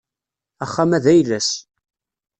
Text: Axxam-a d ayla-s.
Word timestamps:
Axxam-a 0.63 0.99
d 1.03 1.05
ayla-s. 1.13 1.49